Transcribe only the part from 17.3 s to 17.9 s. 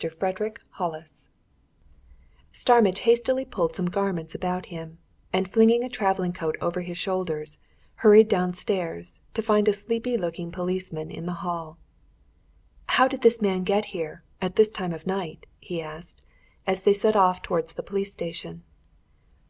towards the